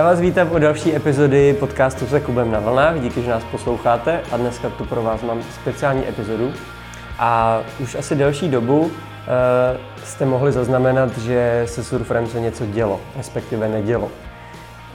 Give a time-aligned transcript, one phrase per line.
[0.00, 3.00] Já vás vítám u další epizody podcastu se Kubem na vlnách.
[3.00, 6.52] Díky, že nás posloucháte a dneska tu pro vás mám speciální epizodu.
[7.18, 8.90] A už asi delší dobu uh,
[10.04, 14.10] jste mohli zaznamenat, že se surferem se něco dělo, respektive nedělo.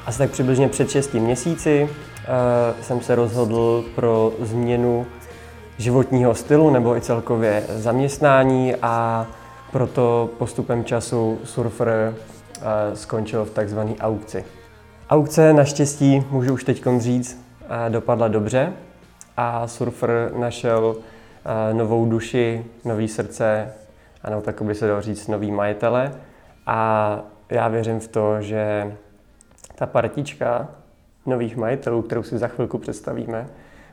[0.05, 5.05] Asi tak přibližně před 6 měsíci uh, jsem se rozhodl pro změnu
[5.77, 9.27] životního stylu nebo i celkově zaměstnání a
[9.71, 14.45] proto postupem času surfer uh, skončil v takzvané aukci.
[15.09, 17.45] Aukce naštěstí, můžu už teď říct,
[17.89, 18.73] dopadla dobře
[19.37, 20.95] a surfer našel
[21.73, 23.73] novou duši, nový srdce,
[24.23, 26.11] ano, tak by se dalo říct nový majitele
[26.65, 28.93] a já věřím v to, že
[29.75, 30.67] ta partička
[31.25, 33.47] nových majitelů, kterou si za chvilku představíme,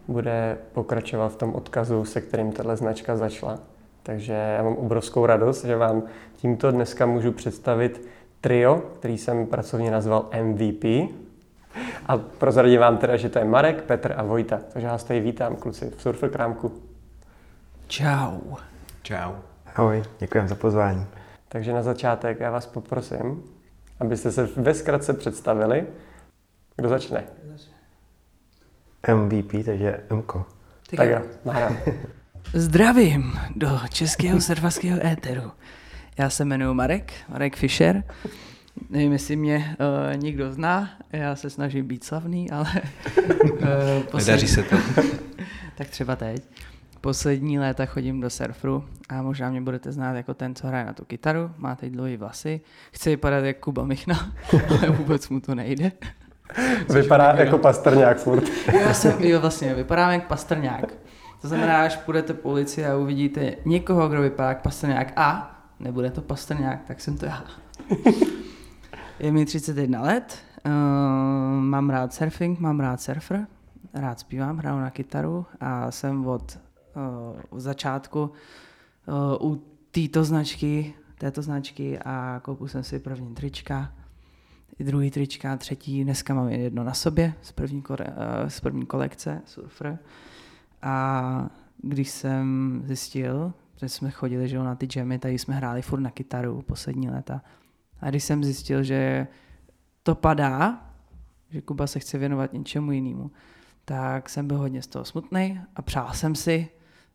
[0.09, 3.59] bude pokračovat v tom odkazu, se kterým tato značka začala.
[4.03, 6.03] Takže já mám obrovskou radost, že vám
[6.37, 8.09] tímto dneska můžu představit
[8.43, 10.85] trio, který jsem pracovně nazval MVP.
[12.07, 14.61] A prozradím vám teda, že to je Marek, Petr a Vojta.
[14.73, 16.73] Takže vás tady vítám, kluci, v Surfer Krámku.
[17.87, 18.39] Čau.
[19.03, 19.33] Čau.
[19.75, 21.07] Ahoj, děkujeme za pozvání.
[21.49, 23.43] Takže na začátek já vás poprosím,
[24.01, 25.87] abyste se ve zkratce představili.
[26.77, 27.25] Kdo začne?
[29.15, 30.45] MVP, takže MKO.
[30.97, 31.23] Tak jo.
[32.55, 35.51] Zdravím do českého surfařského éteru.
[36.19, 38.05] Já se jmenuji Marek, Marek Fischer.
[38.91, 42.67] Nevím, jestli mě uh, někdo zná, já se snažím být slavný, ale...
[43.43, 44.27] Uh, posled...
[44.27, 44.77] Nedaří se to.
[45.77, 46.43] tak třeba teď.
[47.01, 50.93] Poslední léta chodím do surfru a možná mě budete znát jako ten, co hraje na
[50.93, 52.61] tu kytaru, má teď dlouhé vlasy,
[52.93, 54.33] chce vypadat jako Kuba Michna,
[54.69, 55.93] ale vůbec mu to nejde.
[56.95, 58.45] Vypadá jako pastrňák furt.
[58.81, 60.95] Já jsem, jo, vlastně, vypadám jako pastrňák.
[61.41, 66.11] To znamená, až půjdete po ulici a uvidíte někoho, kdo vypadá jako pastrňák a nebude
[66.11, 67.45] to pastrňák, tak jsem to já.
[69.19, 70.73] Je mi 31 let, uh,
[71.61, 73.47] mám rád surfing, mám rád surfer,
[73.95, 76.59] rád zpívám, hraju na kytaru a jsem od
[77.53, 78.31] uh, začátku
[79.41, 83.93] uh, u této značky, této značky a koupil jsem si první trička,
[84.81, 89.43] druhý trička, třetí, dneska mám jedno na sobě z první, kore, uh, z první kolekce
[89.45, 89.99] Surfer.
[90.83, 91.51] A
[91.83, 96.11] když jsem zjistil, že jsme chodili že na ty jammy, tady jsme hráli furt na
[96.11, 97.43] kytaru poslední léta.
[98.01, 99.27] A když jsem zjistil, že
[100.03, 100.87] to padá,
[101.51, 103.31] že Kuba se chce věnovat něčemu jinému,
[103.85, 106.69] tak jsem byl hodně z toho smutný a přál jsem si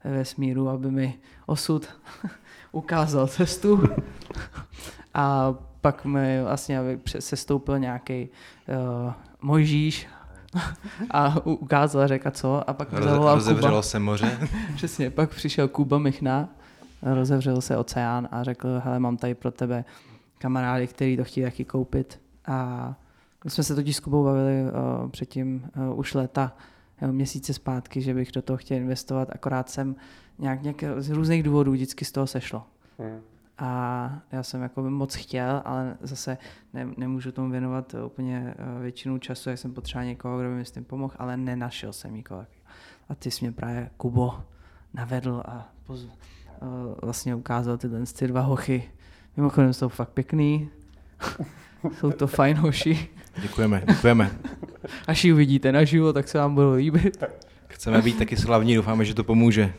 [0.04, 1.88] ve smíru, aby mi osud
[2.72, 3.84] ukázal cestu.
[5.14, 6.80] a pak mi vlastně
[7.20, 8.30] se stoupil nějaký
[9.06, 10.08] uh, Mojžíš
[11.12, 13.82] a ukázal, řekl co, a pak Roze, zavolal Kuba.
[13.82, 14.50] se moře.
[14.76, 16.50] Přesně, pak přišel Kuba Michna,
[17.02, 19.86] rozevřel se oceán a řekl, hele, mám tady pro tebe
[20.38, 22.22] kamarády, který to chtějí taky koupit.
[22.46, 22.96] A
[23.44, 26.56] my jsme se totiž s Kubou bavili uh, předtím uh, už léta,
[27.02, 29.96] jo, měsíce zpátky, že bych do toho chtěl investovat, akorát jsem
[30.40, 32.64] nějak, nějak z různých důvodů vždycky z toho sešlo.
[33.00, 33.20] Hmm.
[33.58, 36.38] A já jsem jako moc chtěl, ale zase
[36.74, 40.72] ne, nemůžu tomu věnovat úplně většinu času, jak jsem potřeboval někoho, kdo by mi s
[40.72, 42.46] tím pomohl, ale nenašel jsem nikoho.
[43.10, 44.44] A ty jsi mě právě, Kubo,
[44.94, 46.12] navedl a poz, uh,
[47.04, 48.84] vlastně ukázal tyhle ty dva hochy.
[49.38, 50.70] Mimochodem jsou fakt pěkný.
[52.00, 53.10] jsou to fajn hoši.
[53.42, 54.32] Děkujeme, děkujeme.
[55.08, 57.24] Až ji uvidíte naživo, tak se vám budou líbit.
[57.68, 59.74] Chceme být taky slavní, doufáme, že to pomůže.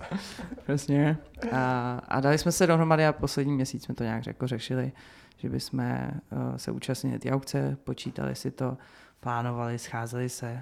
[0.63, 1.17] Přesně.
[1.53, 4.93] A, a dali jsme se dohromady a poslední měsíc jsme to nějak jako řešili,
[5.37, 8.77] že bychom uh, se účastnili ty aukce, počítali si to,
[9.21, 10.61] plánovali, scházeli se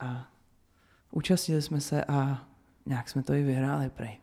[0.00, 0.28] a
[1.10, 2.42] účastnili jsme se a
[2.86, 4.18] nějak jsme to i vyhráli prej.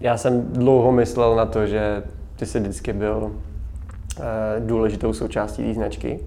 [0.00, 2.02] Já jsem dlouho myslel na to, že
[2.36, 4.24] ty jsi vždycky byl uh,
[4.58, 6.20] důležitou součástí té značky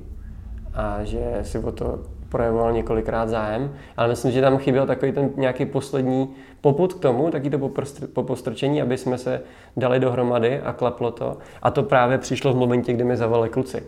[0.73, 1.99] a že si o to
[2.29, 6.29] projevoval několikrát zájem, ale myslím, že tam chyběl takový ten nějaký poslední
[6.61, 7.71] poput k tomu, taky to
[8.13, 9.41] popostrčení, aby jsme se
[9.77, 11.37] dali dohromady a klaplo to.
[11.61, 13.83] A to právě přišlo v momentě, kdy mi zavolali kluci.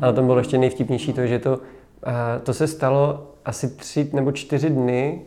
[0.00, 1.60] A na tom bylo ještě nejvtipnější to, že to,
[2.42, 5.22] to se stalo asi tři nebo čtyři dny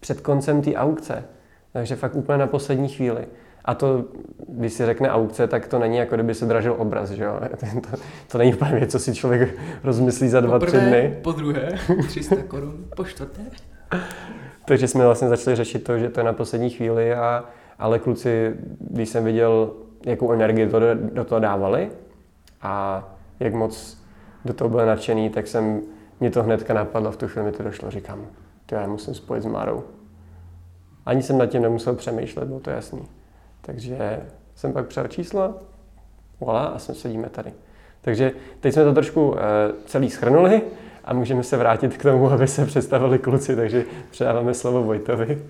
[0.00, 1.24] před koncem té aukce.
[1.72, 3.26] Takže fakt úplně na poslední chvíli.
[3.64, 4.04] A to,
[4.48, 7.40] když si řekne aukce, tak to není jako kdyby se dražil obraz, že jo?
[7.90, 7.96] To,
[8.28, 9.54] to není úplně věc, co si člověk
[9.84, 11.18] rozmyslí za dva, tři dny.
[11.22, 11.68] po druhé,
[12.08, 13.40] 300 korun, po čtvrté.
[14.64, 17.44] Takže jsme vlastně začali řešit to, že to je na poslední chvíli, a,
[17.78, 19.70] ale kluci, když jsem viděl,
[20.06, 21.90] jakou energii to do, do toho dávali
[22.62, 23.04] a
[23.40, 24.02] jak moc
[24.44, 25.80] do toho byl nadšený, tak jsem,
[26.20, 28.26] mě to hnedka napadlo, v tu chvíli mi to došlo, říkám,
[28.66, 29.84] to já musím spojit s Márou.
[31.06, 33.02] Ani jsem nad tím nemusel přemýšlet, bylo to jasný.
[33.62, 34.20] Takže
[34.54, 35.60] jsem pak přijal číslo,
[36.40, 37.52] voilà, a jsme sedíme tady.
[38.00, 39.36] Takže teď jsme to trošku uh,
[39.86, 40.62] celý schrnuli
[41.04, 45.42] a můžeme se vrátit k tomu, aby se představili kluci, takže předáváme slovo Vojtovi.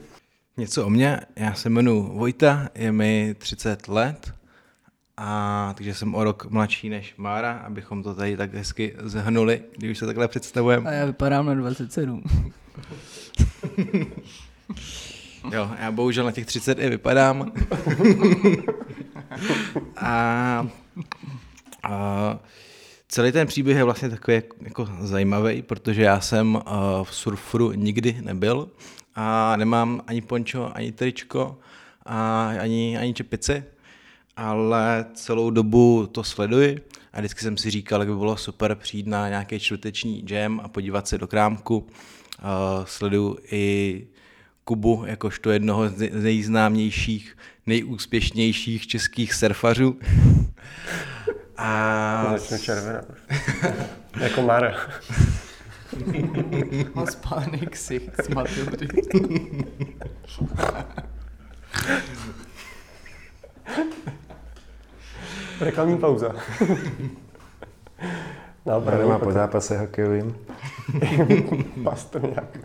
[0.57, 4.33] Něco o mně, já se jmenuji Vojta, je mi 30 let,
[5.17, 9.91] a takže jsem o rok mladší než Mára, abychom to tady tak hezky zhrnuli, když
[9.91, 10.91] už se takhle představujeme.
[10.91, 12.23] A já vypadám na 27.
[15.51, 17.53] jo, já bohužel na těch 30 i vypadám.
[19.97, 20.69] a,
[21.83, 22.39] a
[23.09, 26.63] celý ten příběh je vlastně takový jako zajímavý, protože já jsem uh,
[27.03, 28.69] v surferu nikdy nebyl
[29.15, 31.59] a nemám ani pončo, ani tričko,
[32.07, 33.65] a ani, ani čepici
[34.37, 36.81] ale celou dobu to sleduji
[37.13, 40.69] a vždycky jsem si říkal, jak by bylo super přijít na nějaký čtvrteční jam a
[40.69, 41.79] podívat se do krámku.
[41.79, 44.07] Uh, sleduju i
[44.65, 47.37] Kubu jakožto jednoho z nejznámějších,
[47.67, 49.99] nejúspěšnějších českých surfařů.
[51.57, 52.35] A...
[52.39, 53.03] Začne červená.
[54.21, 54.75] jako Mara.
[56.95, 58.89] Hospánek si z Matildy.
[65.61, 66.35] Reklamní pauza.
[68.67, 70.37] no, právě má po zápase hokejovým.
[71.85, 72.59] Pastrňák.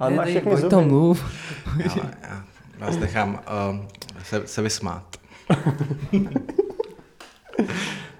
[0.00, 0.68] Ale máš všechny zuby.
[0.70, 1.16] Tomu.
[1.78, 2.44] já, já
[2.78, 3.86] vás nechám uh,
[4.22, 5.16] se, se vysmát.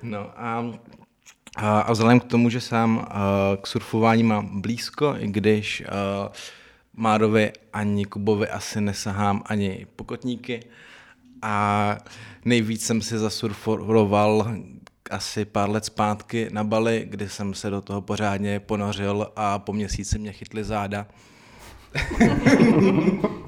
[0.03, 0.65] no a,
[1.57, 3.05] a, a vzhledem k tomu, že sám uh,
[3.63, 5.87] k surfování mám blízko, i když uh,
[6.97, 10.61] Márovi ani Kubovi asi nesahám ani pokotníky,
[11.43, 11.99] a
[12.45, 14.55] nejvíc jsem si zasurfoval
[15.11, 19.73] asi pár let zpátky na Bali, kdy jsem se do toho pořádně ponořil a po
[19.73, 21.07] měsíci mě chytly záda.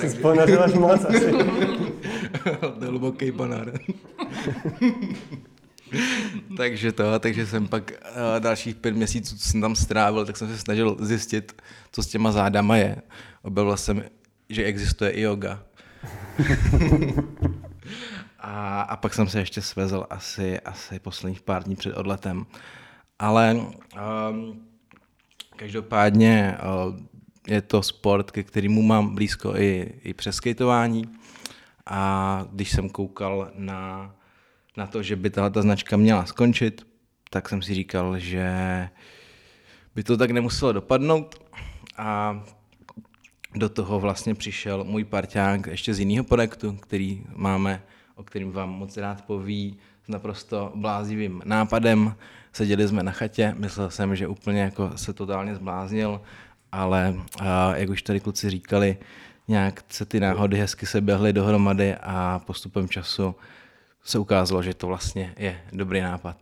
[0.00, 1.32] Jsi až moc asi.
[2.78, 3.72] to je hluboký ponor.
[6.56, 7.96] takže to, takže jsem pak uh,
[8.40, 11.62] dalších pět měsíců, co jsem tam strávil, tak jsem se snažil zjistit,
[11.92, 12.96] co s těma zádama je.
[13.42, 14.04] Objevil jsem,
[14.48, 15.62] že existuje i yoga.
[18.38, 22.46] a, a pak jsem se ještě svezl asi, asi posledních pár dní před odletem.
[23.18, 23.56] Ale
[24.30, 24.60] um,
[25.56, 26.56] každopádně
[26.88, 27.00] uh,
[27.46, 31.04] je to sport, ke kterému mám blízko i, i přes skateování.
[31.86, 34.14] A když jsem koukal na,
[34.76, 36.86] na to, že by tahle značka měla skončit,
[37.30, 38.48] tak jsem si říkal, že
[39.94, 41.34] by to tak nemuselo dopadnout.
[41.96, 42.42] A
[43.54, 47.82] do toho vlastně přišel můj parťák ještě z jiného projektu, který máme,
[48.14, 52.14] o kterým vám moc rád poví, s naprosto blázivým nápadem.
[52.52, 56.20] Seděli jsme na chatě, myslel jsem, že úplně jako se totálně zbláznil,
[56.72, 58.96] ale a, jak už tady kluci říkali,
[59.48, 63.34] nějak se ty náhody hezky se běhly dohromady a postupem času
[64.02, 66.36] se ukázalo, že to vlastně je dobrý nápad.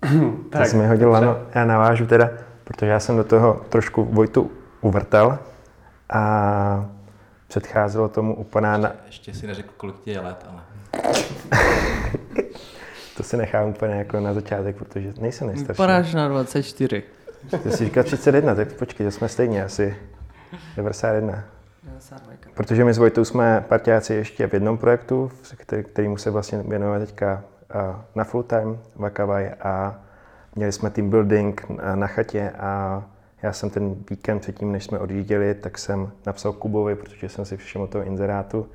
[0.50, 2.30] tak, to jsi mi hodil, ano, já navážu teda,
[2.64, 5.38] protože já jsem do toho trošku Vojtu uvrtal,
[6.12, 6.90] a
[7.48, 8.76] předcházelo tomu úplná...
[8.76, 8.92] Na...
[9.06, 10.62] Ještě si neřekl, kolik ti je let, ale...
[13.18, 15.72] to si nechám úplně jako na začátek, protože nejsem nejstarší.
[15.72, 17.02] Vypadáš na 24.
[17.62, 19.96] Ty jsi říkal 31, tak počkej, to jsme stejně asi
[20.76, 21.44] 91.
[22.54, 27.06] Protože my s Vojtou jsme partiáci ještě v jednom projektu, který, kterýmu se vlastně věnujeme
[27.06, 27.44] teďka
[28.14, 30.00] na full time v Akavaj a
[30.56, 33.02] měli jsme team building na chatě a
[33.42, 37.56] já jsem ten víkend předtím, než jsme odjížděli, tak jsem napsal Kubovi, protože jsem si
[37.56, 38.66] všiml toho inzerátu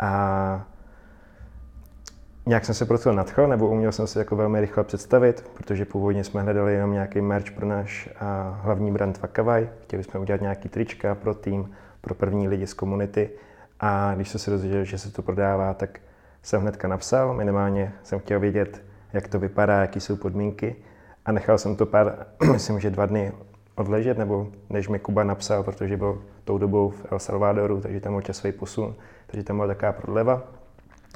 [0.00, 0.66] a
[2.46, 5.84] nějak jsem se pro to nadchl, nebo uměl jsem si jako velmi rychle představit, protože
[5.84, 9.68] původně jsme hledali jenom nějaký merch pro náš a, hlavní brand Vakavaj.
[9.82, 11.70] Chtěli jsme udělat nějaký trička pro tým,
[12.00, 13.30] pro první lidi z komunity.
[13.80, 16.00] A když jsem se dozvěděl, že se to prodává, tak
[16.42, 18.82] jsem hnedka napsal, minimálně jsem chtěl vědět,
[19.12, 20.76] jak to vypadá, jaký jsou podmínky.
[21.24, 23.32] A nechal jsem to pár, myslím, že dva dny
[23.74, 28.12] odležet, nebo než mi Kuba napsal, protože byl tou dobou v El Salvadoru, takže tam
[28.12, 28.94] byl časový posun,
[29.26, 30.59] takže tam byla taková prodleva.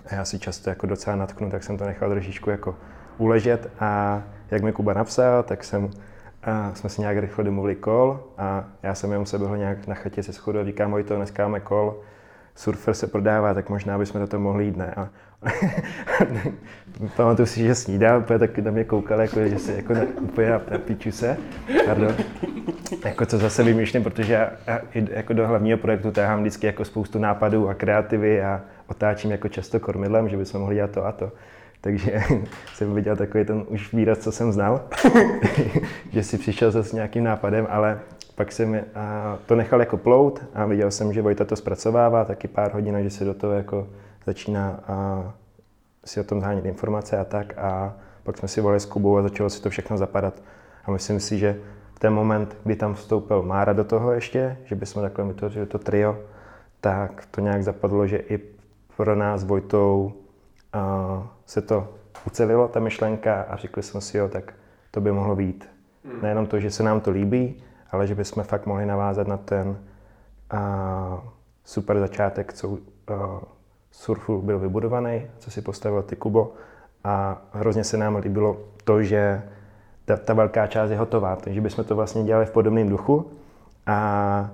[0.06, 2.76] A já si často jako docela natknu, tak jsem to nechal trošičku jako
[3.18, 5.90] uležet a jak mi Kuba napsal, tak jsem
[6.44, 9.94] a jsme si nějak rychle domluvili kol a já jsem jenom se byl nějak na
[9.94, 12.00] chatě se schodu a říkám, to dneska máme kol,
[12.54, 14.94] surfer se prodává, tak možná bychom do toho mohli jít, ne?
[14.96, 15.08] A
[17.16, 20.50] pamatuju si, že snídal, úplně tak na mě koukal, jako, že si jako na, úplně
[20.50, 21.37] na, na píču se.
[21.87, 22.14] Pardon.
[23.04, 27.18] Jako co zase vymýšlím, protože já, já jako do hlavního projektu táhám vždycky jako spoustu
[27.18, 31.33] nápadů a kreativy a otáčím jako často kormidlem, že bychom mohli dělat to a to.
[31.81, 32.23] Takže
[32.75, 34.81] jsem viděl takový ten už výraz, co jsem znal,
[36.12, 38.00] že si přišel zase s nějakým nápadem, ale
[38.35, 38.85] pak jsem
[39.47, 43.11] to nechal jako plout a viděl jsem, že Vojta to zpracovává taky pár hodin, že
[43.11, 43.88] se do toho jako
[44.26, 45.25] začíná a
[46.05, 49.23] si o tom zhánět informace a tak a pak jsme si volili s Kubou a
[49.23, 50.43] začalo si to všechno zapadat.
[50.85, 51.57] A myslím si, že
[51.95, 55.79] v ten moment, kdy tam vstoupil Mára do toho ještě, že bychom takhle vytvořili to
[55.79, 56.19] trio,
[56.81, 58.53] tak to nějak zapadlo, že i
[58.97, 60.13] pro nás Vojtou
[60.75, 61.95] uh, se to
[62.27, 64.55] ucelilo, ta myšlenka a řekli jsme si, jo, tak
[64.91, 65.69] to by mohlo být.
[66.05, 66.23] Hmm.
[66.23, 69.69] Nejenom to, že se nám to líbí, ale že bychom fakt mohli navázat na ten
[69.69, 71.21] uh,
[71.65, 72.79] super začátek, co uh,
[73.91, 76.53] surfu byl vybudovaný, co si postavil ty Kubo.
[77.05, 79.43] A hrozně se nám líbilo to, že
[80.05, 83.31] ta, ta velká část je hotová, takže bychom to vlastně dělali v podobném duchu
[83.87, 84.51] a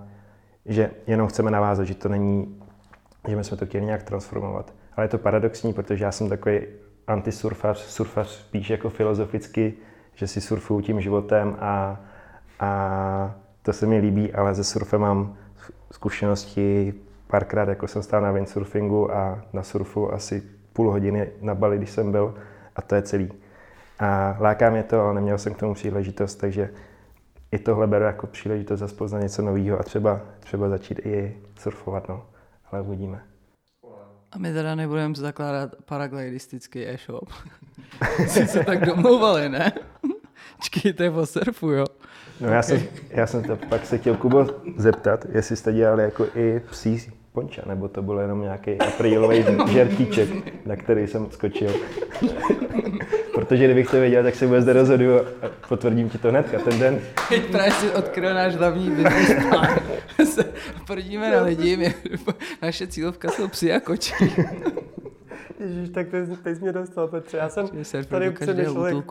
[0.67, 2.60] že jenom chceme navázat, že to není,
[3.29, 4.75] že bychom to chtěli nějak transformovat.
[4.97, 6.61] Ale je to paradoxní, protože já jsem takový
[7.07, 9.75] antisurfař, surfař spíš jako filozoficky,
[10.15, 12.00] že si surfuju tím životem a,
[12.61, 15.37] a to se mi líbí, ale ze surfem mám
[15.93, 16.95] zkušenosti
[17.27, 21.91] párkrát, jako jsem stál na windsurfingu a na surfu asi půl hodiny na Bali, když
[21.91, 22.35] jsem byl
[22.77, 23.33] a to je celý.
[23.99, 26.71] A láká mě to, ale neměl jsem k tomu příležitost, takže
[27.53, 32.09] i tohle beru jako příležitost zase poznat něco nového a třeba, třeba začít i surfovat,
[32.09, 32.23] no.
[32.73, 33.23] Ale uvidíme.
[34.33, 37.29] A my teda nebudeme zakládat paraglidistický e-shop.
[38.27, 39.73] Jsi se tak domluvali, ne?
[40.61, 41.85] Čkejte po surfu, jo?
[42.41, 44.47] No já jsem, já jsem to pak se chtěl Kubo
[44.77, 50.29] zeptat, jestli jste dělali jako i psí ponča, nebo to byl jenom nějaký aprílový žertíček,
[50.67, 51.71] na který jsem skočil.
[53.35, 55.23] Protože kdybych to věděl, tak se vůbec nerozhoduju a
[55.69, 57.01] potvrdím ti to hnedka ten den.
[57.29, 59.79] Teď právě si odkryl náš hlavní business plán.
[60.25, 60.45] se
[60.87, 61.95] prdíme na lidi, mě,
[62.63, 64.15] naše cílovka jsou psy a koči.
[65.61, 67.37] Ježíš, tak teď, teď mě dostal, Petře.
[67.37, 67.69] Já jsem
[68.09, 69.03] tady přemýšlel,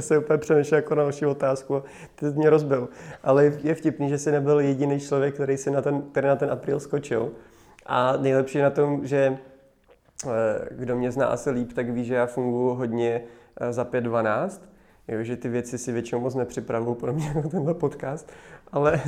[0.00, 1.82] já jsem úplně přemýšlel jako na další otázku
[2.14, 2.88] ty jsi mě rozbil.
[3.22, 6.50] Ale je vtipný, že jsi nebyl jediný člověk, který si na ten, který na ten
[6.50, 7.32] apríl skočil.
[7.86, 9.38] A nejlepší na tom, že
[10.26, 10.30] eh,
[10.70, 13.22] kdo mě zná asi líp, tak ví, že já funguji hodně
[13.60, 14.60] eh, za 5.12.
[15.08, 18.32] Jo, že ty věci si většinou moc nepřipravuju pro mě jako tenhle podcast,
[18.72, 19.00] ale,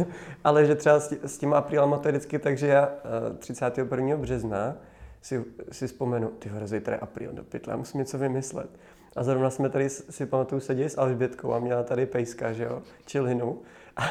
[0.44, 2.90] ale že třeba s, s těma aprílama to je vždycky tak, že já
[3.38, 4.14] 31.
[4.14, 4.76] Eh, března
[5.22, 8.70] si, si vzpomenu, ty zítra je apríl do pytle, musím něco vymyslet.
[9.16, 12.82] A zrovna jsme tady si pamatuju seděli s Alžbětkou a měla tady pejska, že jo,
[13.06, 13.58] čilhinu.
[13.96, 14.02] A,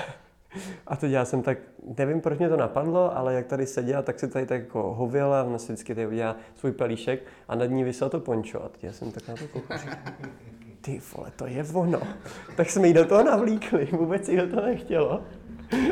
[0.87, 1.57] a teď já jsem tak,
[1.97, 5.43] nevím, proč mě to napadlo, ale jak tady seděla, tak si tady tak jako hověla,
[5.43, 8.63] ona si vždycky tady udělala svůj pelíšek a nad ní vysel to pončo.
[8.63, 9.77] A teď já jsem tak na to koukal.
[10.81, 12.01] Ty vole, to je ono.
[12.55, 15.21] Tak jsme jí do toho navlíkli, vůbec jí do toho nechtělo.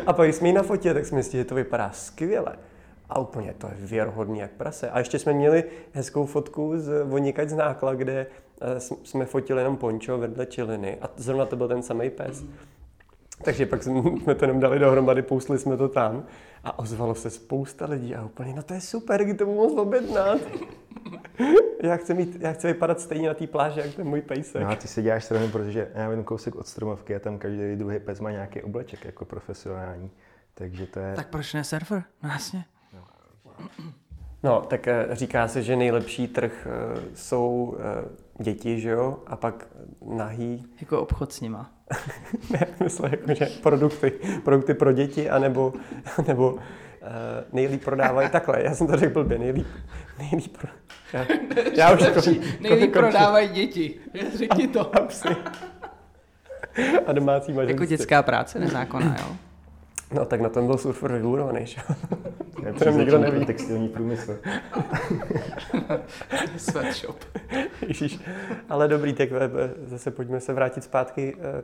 [0.06, 2.56] A pak jsme jí na fotě, tak jsme zjistili, že to vypadá skvěle.
[3.10, 4.90] A úplně to je věrohodný jak prase.
[4.90, 8.28] A ještě jsme měli hezkou fotku z Vonikať z Nákla, kde
[8.80, 12.44] jsme fotili jenom pončo vedle čiliny a zrovna to byl ten samý pes.
[13.44, 13.84] Takže pak
[14.24, 16.26] jsme to jenom dali dohromady, poustli jsme to tam
[16.64, 20.42] a ozvalo se spousta lidí a úplně, no to je super, kdy to moc objednat.
[21.84, 24.62] já, chci mít, já chci vypadat stejně na té pláži, jak ten můj pejsek.
[24.62, 27.76] No a ty si děláš strany, protože já vím kousek od stromovky a tam každý
[27.76, 30.12] druhý pes má nějaký obleček jako profesionální.
[30.54, 31.16] Takže to je...
[31.16, 32.04] Tak proč ne surfer?
[32.24, 32.66] No jasně.
[32.94, 33.04] No,
[34.62, 39.68] tak eh, říká se, že nejlepší trh eh, jsou eh, děti, že jo, a pak
[40.06, 40.66] nahý.
[40.82, 41.72] Jako obchod s nima.
[42.50, 44.12] ne, myslím, jako, že produkty,
[44.44, 45.74] produkty pro děti, anebo,
[46.28, 46.60] nebo uh,
[47.54, 48.64] nejlíp prodávají takhle.
[48.64, 49.68] Já jsem to řekl blbě, nejlíp,
[50.18, 50.70] nejlíp pro...
[51.14, 51.26] Já,
[51.76, 54.00] já už to, nejlíp prodávají děti.
[54.36, 54.96] Řekni to.
[54.96, 55.36] A, a,
[57.06, 57.84] a domácí manželství.
[57.84, 59.36] Jako dětská práce nezákonná, jo?
[60.14, 61.82] No tak na tom byl surfer vybudovaný, že?
[62.80, 63.46] To někdo neví.
[63.46, 64.38] Textilní průmysl.
[66.58, 67.16] Sweatshop.
[67.88, 68.20] Ježíš.
[68.70, 69.50] Ale dobrý, tak eh,
[69.86, 71.62] zase pojďme se vrátit zpátky eh,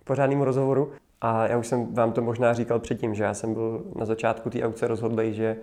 [0.00, 0.92] k pořádnému rozhovoru.
[1.20, 4.50] A já už jsem vám to možná říkal předtím, že já jsem byl na začátku
[4.50, 5.56] té aukce rozhodlý, že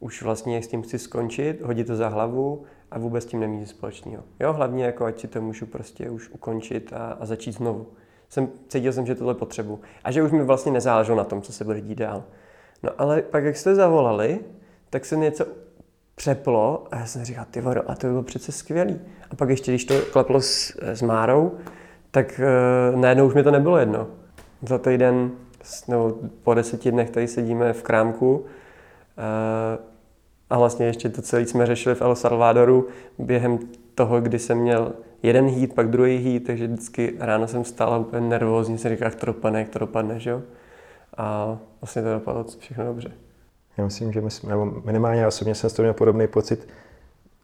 [0.00, 3.60] už vlastně s tím chci skončit, hodit to za hlavu a vůbec s tím nemít
[3.60, 4.22] nic společného.
[4.40, 7.86] Jo, hlavně jako ať si to můžu prostě už ukončit a, a začít znovu
[8.32, 9.80] jsem, cítil jsem, že tohle potřebu.
[10.04, 12.24] A že už mi vlastně nezáleželo na tom, co se bude dít dál.
[12.82, 14.40] No ale pak, jak jste zavolali,
[14.90, 15.46] tak se něco
[16.14, 19.00] přeplo a já jsem říkal, ty vado, a to bylo přece skvělý.
[19.30, 21.52] A pak ještě, když to klaplo s, s Márou,
[22.10, 22.40] tak
[22.92, 24.06] uh, najednou už mi to nebylo jedno.
[24.68, 25.30] Za týden,
[25.88, 28.44] nebo po deseti dnech tady sedíme v krámku uh,
[30.50, 33.58] a vlastně ještě to celé jsme řešili v El Salvadoru během
[33.94, 37.98] toho, kdy jsem měl jeden hít, pak druhý hít, takže vždycky ráno jsem stál a
[37.98, 40.42] úplně nervózně jsem říkal, jak to dopadne, jak to dopadne, že jo.
[41.16, 43.12] A vlastně to dopadlo všechno dobře.
[43.76, 46.68] Já myslím, že my jsme, nebo minimálně já osobně jsem z toho měl podobný pocit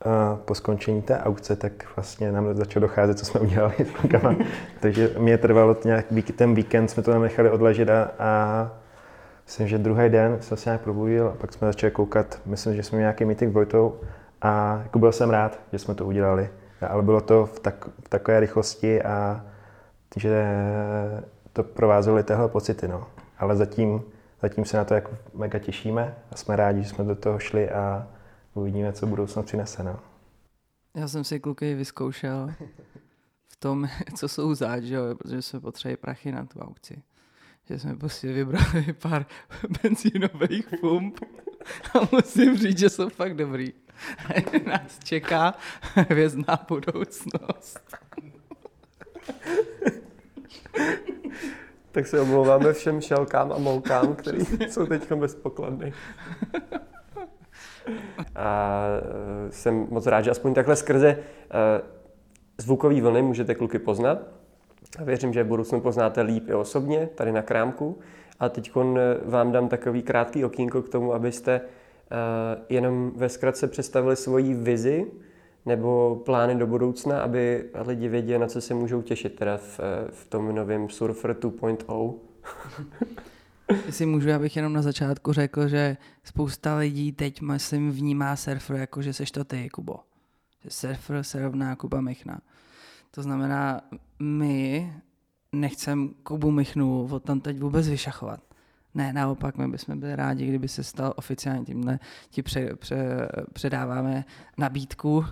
[0.07, 4.37] uh, po skončení té aukce, tak vlastně nám začalo docházet, co jsme udělali s klukama.
[4.81, 8.73] Takže mě trvalo nějak, ten víkend jsme to tam nechali odležet a, a
[9.47, 12.83] myslím, že druhý den jsem se nějak probudil a pak jsme začali koukat, myslím, že
[12.83, 14.01] jsme měli nějaký meeting s Vojtou
[14.43, 16.51] a jako byl jsem rád, že jsme to udělali
[16.89, 19.45] Ale bylo to v, tak, v takové rychlosti a
[20.17, 20.47] že
[21.53, 22.89] to provázely tyhle pocity.
[22.89, 23.07] No.
[23.39, 24.03] Ale zatím,
[24.43, 27.71] zatím se na to jako mega těšíme a jsme rádi, že jsme do toho šli
[27.71, 28.09] a
[28.55, 29.83] uvidíme, co budoucnost přinese.
[29.83, 30.01] No.
[30.95, 32.51] Já jsem si kluky vyzkoušel
[33.49, 37.03] v tom, co jsou záč, že jo, protože jsme potřebovali prachy na tu aukci.
[37.69, 39.27] Že jsme prostě vybrali pár
[39.83, 41.21] benzínových pump
[41.95, 43.73] a musím říct, že jsou fakt dobrý.
[44.29, 45.55] A nás čeká
[45.95, 47.81] hvězdná budoucnost.
[51.93, 55.93] tak se omlouváme všem šelkám a moukám, který jsou teď bez pokladny.
[58.37, 58.85] A
[59.49, 61.19] e, jsem moc rád, že aspoň takhle skrze e,
[62.59, 64.19] zvukové vlny můžete kluky poznat.
[64.99, 67.99] A věřím, že v budoucnu poznáte líp i osobně, tady na krámku.
[68.39, 68.81] A teď e,
[69.25, 71.61] vám dám takový krátký okýnko k tomu, abyste
[72.69, 75.07] jenom ve zkratce představili svoji vizi
[75.67, 79.81] nebo plány do budoucna, aby lidi věděli, na co se můžou těšit teda v,
[80.11, 82.15] v tom novém Surfer 2.0.
[83.87, 89.03] Jestli můžu, abych jenom na začátku řekl, že spousta lidí teď, myslím, vnímá surfer jako,
[89.03, 89.97] že seš to ty, Kubo.
[90.65, 92.41] Že surfer se rovná Kuba Michna.
[93.11, 93.81] To znamená,
[94.19, 94.93] my
[95.53, 98.41] nechcem Kubu Michnu od tam teď vůbec vyšachovat.
[98.95, 101.99] Ne, naopak, my bychom byli rádi, kdyby se stal oficiálně tímhle,
[102.31, 104.25] ti pře, pře, předáváme
[104.59, 105.25] nabídku.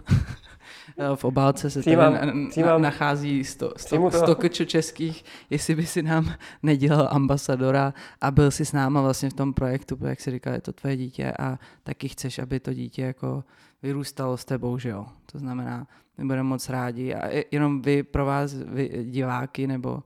[1.14, 5.87] v obálce se přijímám, tady na, přijímám, nachází 100, 100, 100 krčů českých, jestli by
[5.87, 10.30] si nám nedělal ambasadora a byl si s náma vlastně v tom projektu, jak si
[10.30, 13.44] říkal, je to tvoje dítě a taky chceš, aby to dítě jako
[13.82, 15.06] vyrůstalo s tebou, že jo.
[15.32, 15.87] To znamená,
[16.18, 20.02] my budeme moc rádi a jenom vy pro vás, vy diváky nebo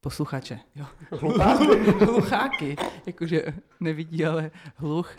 [0.00, 0.60] posluchače.
[0.74, 0.86] Jo.
[2.00, 2.76] Hlucháky.
[3.06, 3.42] Jakože
[3.80, 5.10] nevidí, ale hluch.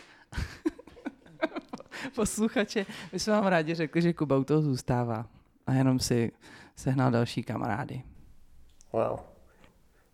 [2.15, 2.85] posluchače.
[3.13, 5.25] My jsme vám rádi řekli, že Kuba u toho zůstává.
[5.67, 6.31] A jenom si
[6.75, 8.01] sehnal další kamarády.
[8.93, 9.19] Wow.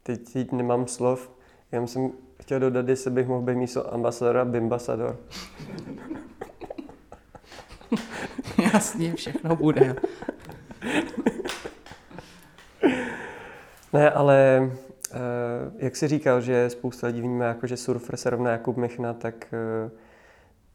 [0.04, 1.32] Teď, teď nemám slov.
[1.72, 2.12] Já jsem
[2.42, 5.20] chtěl dodat, jestli bych mohl být místo ambasadora Bimbasador.
[8.74, 9.96] Jasně, všechno bude.
[13.94, 15.20] Ne, ale uh,
[15.78, 19.54] jak jsi říkal, že spousta lidí vnímá jako, že surfer se rovná Jakub Michna, tak
[19.86, 19.92] uh,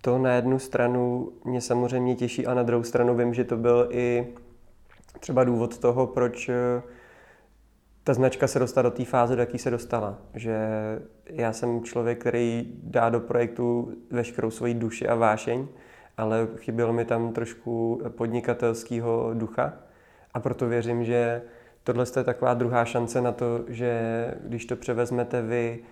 [0.01, 3.89] to na jednu stranu mě samozřejmě těší a na druhou stranu vím, že to byl
[3.91, 4.27] i
[5.21, 6.55] třeba důvod toho, proč uh,
[8.05, 10.19] ta značka se dostala do té fáze, do jaké se dostala.
[10.35, 10.57] Že
[11.27, 15.69] já jsem člověk, který dá do projektu veškerou svoji duši a vášeň,
[16.17, 19.73] ale chybělo mi tam trošku podnikatelského ducha.
[20.35, 21.43] A proto věřím, že
[21.85, 24.01] tohle je taková druhá šance na to, že
[24.45, 25.85] když to převezmete vy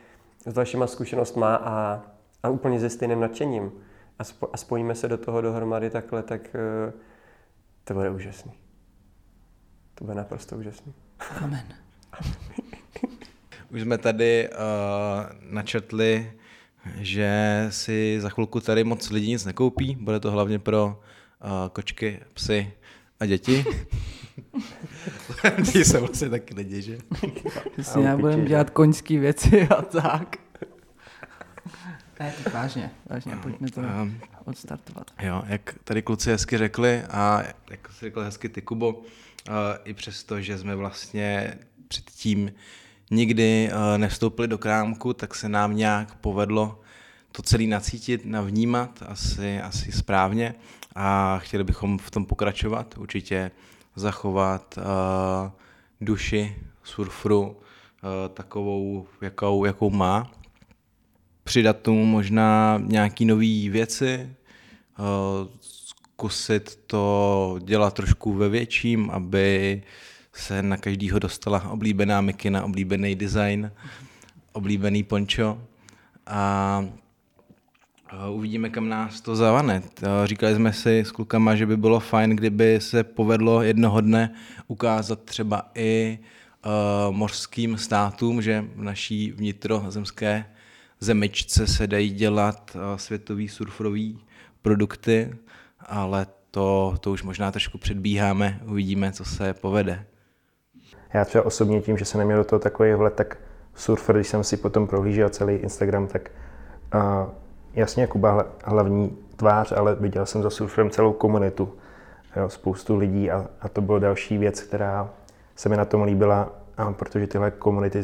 [0.47, 2.03] s vašima zkušenostma a,
[2.43, 3.73] a úplně se stejným nadšením
[4.19, 7.01] a, spo, a spojíme se do toho dohromady takhle, tak uh,
[7.85, 8.53] to bude úžasný.
[9.95, 10.95] To bude naprosto úžasný.
[11.43, 11.65] Amen.
[13.73, 14.57] Už jsme tady uh,
[15.41, 16.33] načetli,
[16.97, 19.97] že si za chvilku tady moc lidí nic nekoupí.
[20.01, 21.01] Bude to hlavně pro
[21.45, 22.73] uh, kočky, psy
[23.21, 23.65] a děti.
[25.73, 26.99] Ty se vlastně taky lidi, že?
[27.83, 30.37] Si já budeme dělat koňské věci a tak.
[32.21, 35.11] Ne, tak vážně, vážně, pojďme to um, odstartovat.
[35.23, 39.05] Jo, jak tady kluci hezky řekli a jak jsi řekl hezky ty, Kubo, uh,
[39.85, 42.53] i přesto, že jsme vlastně předtím
[43.11, 46.81] nikdy uh, nevstoupili do krámku, tak se nám nějak povedlo
[47.33, 50.55] to celé nacítit, navnímat asi, asi správně
[50.95, 52.95] a chtěli bychom v tom pokračovat.
[52.99, 53.51] Určitě
[53.97, 55.51] zachovat uh,
[56.01, 57.57] duši surfru uh,
[58.35, 60.33] takovou, jakou, jakou má.
[61.45, 64.31] Přidat tomu možná nějaké nové věci,
[64.99, 69.83] uh, zkusit to dělat trošku ve větším, aby
[70.33, 73.73] se na každýho dostala oblíbená mikina, oblíbený design,
[74.53, 75.63] oblíbený poncho.
[76.27, 76.85] A
[78.31, 79.83] Uvidíme, kam nás to zavane.
[80.25, 84.35] Říkali jsme si s klukama, že by bylo fajn, kdyby se povedlo jednoho dne
[84.67, 86.19] ukázat třeba i
[86.67, 90.45] uh, mořským státům, že v naší vnitrozemské
[91.01, 94.19] zemičce se dají dělat uh, světový surfrový
[94.63, 95.35] produkty,
[95.87, 100.07] ale to, to už možná trošku předbíháme, uvidíme, co se povede.
[101.13, 103.37] Já třeba osobně tím, že jsem neměl do toho takový vhled, tak
[103.75, 106.31] surfer, když jsem si potom prohlížel celý Instagram, tak
[106.95, 107.01] uh,
[107.75, 111.73] jasně Kuba hlavní tvář, ale viděl jsem za surferem celou komunitu,
[112.37, 115.11] jo, spoustu lidí a, a to byla další věc, která
[115.57, 118.03] se mi na tom líbila, a protože tyhle komunity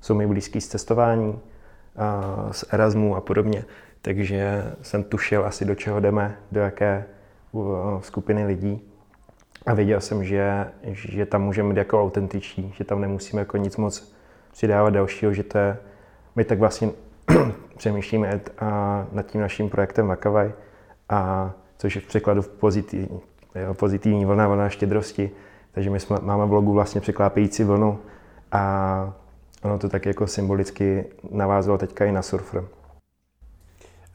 [0.00, 1.40] jsou mi blízký z cestování,
[1.96, 3.64] a z Erasmu a podobně,
[4.02, 7.04] takže jsem tušil asi do čeho jdeme, do jaké
[8.00, 8.91] skupiny lidí
[9.66, 13.76] A věděl jsem, že, že tam můžeme být jako autentiční, že tam nemusíme jako nic
[13.76, 14.12] moc
[14.52, 15.76] přidávat dalšího, že to je,
[16.36, 16.90] my tak vlastně
[17.76, 20.52] přemýšlíme a nad tím naším projektem Vakavaj,
[21.08, 23.20] a což je v překladu v pozitivní,
[23.54, 25.30] jo, pozitivní vlna, vlna štědrosti.
[25.72, 27.98] Takže my jsme, máme v blogu vlastně překlápějící vlnu
[28.52, 29.14] a
[29.62, 32.64] ono to tak jako symbolicky navázalo teďka i na surfer.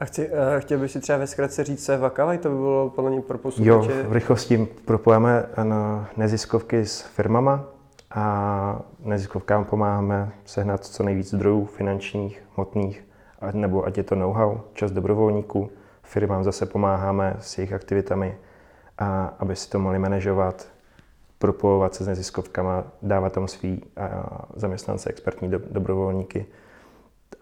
[0.00, 2.54] A chci, uh, chtěl bych si třeba ve zkratce říct, co je Vakavaj, to by
[2.54, 3.92] bylo podle mě pro posluchače.
[3.92, 7.64] Jo, v rychlosti propojeme na neziskovky s firmama
[8.10, 13.04] a neziskovkám pomáháme sehnat co nejvíc zdrojů finančních, hmotných,
[13.52, 15.70] nebo ať je to know-how, čas dobrovolníků.
[16.02, 18.38] Firmám zase pomáháme s jejich aktivitami,
[18.98, 20.68] a aby si to mohli manažovat,
[21.38, 23.84] propojovat se s neziskovkama, dávat tam svý
[24.56, 26.46] zaměstnance, expertní dobrovolníky.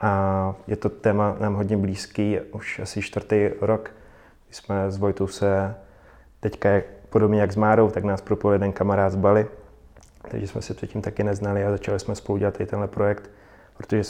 [0.00, 3.90] A je to téma nám hodně blízký, už asi čtvrtý rok.
[4.50, 5.74] jsme s Vojtou se
[6.40, 6.68] teďka
[7.10, 9.46] podobně jak s Márou, tak nás propojil jeden kamarád z Bali,
[10.30, 13.30] takže jsme se předtím taky neznali a začali jsme spolu dělat i tenhle projekt,
[13.76, 14.02] protože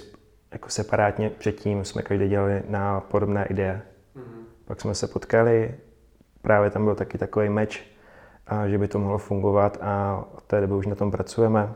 [0.52, 3.82] jako separátně předtím jsme každý dělali na podobné ideje.
[4.16, 4.44] Mm-hmm.
[4.64, 5.74] Pak jsme se potkali,
[6.42, 7.96] právě tam byl taky takový meč,
[8.46, 11.72] a že by to mohlo fungovat a od té doby už na tom pracujeme.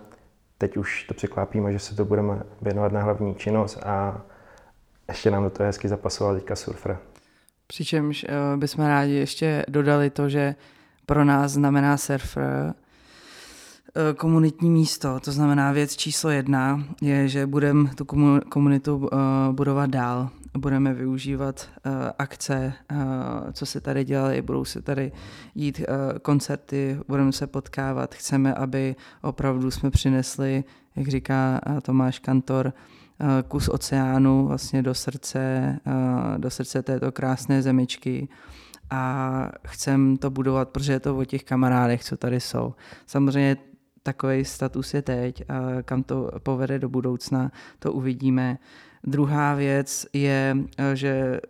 [0.60, 4.20] Teď už to překlápíme, že se to budeme věnovat na hlavní činnost a
[5.08, 6.98] ještě nám do toho hezky zapasoval teďka surfer.
[7.66, 10.54] Přičemž uh, bychom rádi ještě dodali to, že
[11.06, 12.74] pro nás znamená surfer
[13.94, 18.04] Eh, komunitní místo, to znamená věc číslo jedna je, že budeme tu
[18.48, 19.08] komunitu uh,
[19.52, 20.28] budovat dál.
[20.58, 22.98] Budeme využívat uh, akce, uh,
[23.52, 25.12] co se tady dělaly, budou se tady
[25.54, 28.14] jít uh, koncerty, budeme se potkávat.
[28.14, 30.64] Chceme, aby opravdu jsme přinesli,
[30.96, 32.72] jak říká uh, Tomáš Kantor,
[33.20, 38.28] uh, kus oceánu vlastně do srdce, uh, do srdce této krásné zemičky
[38.90, 42.74] a chcem to budovat, protože je to o těch kamarádech, co tady jsou.
[43.06, 43.56] Samozřejmě
[44.02, 48.58] takový status je teď a kam to povede do budoucna, to uvidíme.
[49.04, 50.56] Druhá věc je,
[50.94, 51.40] že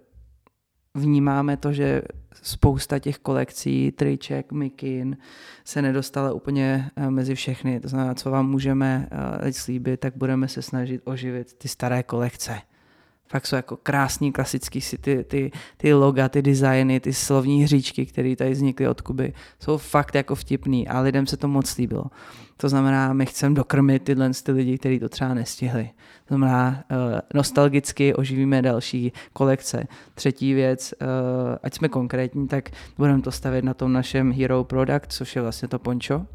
[0.95, 2.03] vnímáme to, že
[2.43, 5.17] spousta těch kolekcí, triček, mikin
[5.65, 7.81] se nedostala úplně eh, mezi všechny.
[7.81, 9.09] To znamená, co vám můžeme
[9.43, 12.61] eh, slíbit, tak budeme se snažit oživit ty staré kolekce.
[13.31, 18.07] Fakt jsou jako krásný, klasický si ty, ty, ty loga, ty designy, ty slovní hříčky,
[18.07, 22.05] které tady vznikly od Kuby, jsou fakt jako vtipný a lidem se to moc líbilo.
[22.57, 25.91] To znamená, my chceme dokrmit tyhle ty lidi, kteří to třeba nestihli.
[26.25, 26.97] To znamená, uh,
[27.35, 29.87] nostalgicky oživíme další kolekce.
[30.15, 31.09] Třetí věc, uh,
[31.63, 35.69] ať jsme konkrétní, tak budeme to stavět na tom našem hero product, což je vlastně
[35.69, 36.27] to poncho.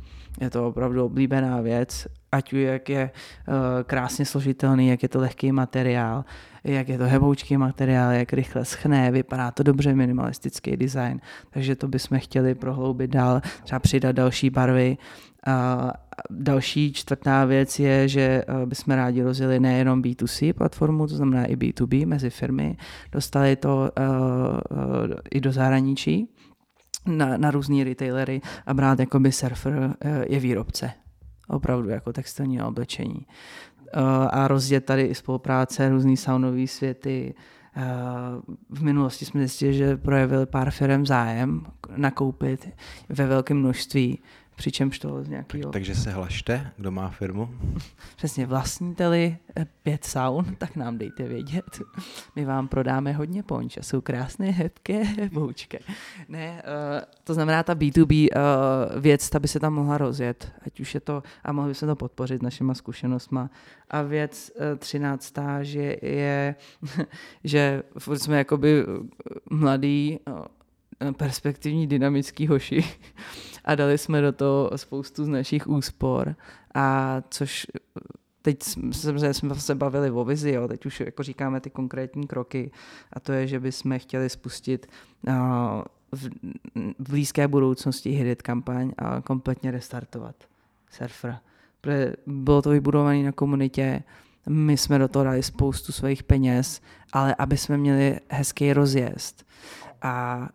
[0.41, 3.11] Je to opravdu oblíbená věc, ať už jak je
[3.47, 6.25] uh, krásně složitelný, jak je to lehký materiál,
[6.63, 11.19] jak je to heboučký materiál, jak rychle schne, vypadá to dobře, minimalistický design,
[11.49, 14.97] takže to bychom chtěli prohloubit dál, třeba přidat další barvy.
[15.47, 15.93] A
[16.29, 21.55] další čtvrtá věc je, že eh, bychom rádi rozjeli nejenom B2C platformu, to znamená i
[21.55, 22.77] B2B mezi firmy,
[23.11, 26.34] dostali to uh, i do zahraničí,
[27.05, 29.95] na, na různý retailery a brát jakoby surfer
[30.27, 30.91] je výrobce.
[31.47, 33.25] Opravdu jako textilní oblečení.
[33.97, 37.33] Eh, a rozjet tady i spolupráce, různý saunové světy.
[37.77, 37.83] Eh,
[38.69, 41.65] v minulosti jsme zjistili, že projevil pár firm zájem
[41.95, 42.69] nakoupit
[43.09, 44.19] ve velkém množství
[44.55, 45.63] přičemž to z nějakého...
[45.63, 47.49] Tak, takže se hlašte, kdo má firmu.
[48.15, 51.81] Přesně, vlastníte-li eh, pět saun, tak nám dejte vědět.
[52.35, 55.79] My vám prodáme hodně ponč a jsou krásné, hebké boučky.
[56.29, 60.51] Ne, uh, to znamená ta B2B uh, eh, věc, ta by se tam mohla rozjet,
[60.65, 63.49] ať už je to, a mohli bychom to podpořit našima zkušenostma.
[63.89, 66.55] A věc uh, třináctá, že je,
[67.43, 67.83] že
[68.17, 68.85] jsme jakoby
[69.49, 70.45] mladý, uh,
[71.17, 72.83] perspektivní, dynamický hoši.
[73.65, 76.35] A dali jsme do toho spoustu z našich úspor,
[76.73, 77.67] a což
[78.41, 82.71] teď jsme, jsme se bavili o vizi, jo, teď už jako říkáme ty konkrétní kroky.
[83.13, 84.87] A to je, že bychom chtěli spustit
[85.27, 85.33] uh,
[86.11, 86.29] v,
[86.99, 90.35] blízké budoucnosti hit kampaň a kompletně restartovat
[90.91, 91.37] surfer.
[91.81, 94.03] Protože bylo to vybudované na komunitě,
[94.49, 96.81] my jsme do toho dali spoustu svých peněz,
[97.13, 99.45] ale aby jsme měli hezký rozjezd
[100.01, 100.47] a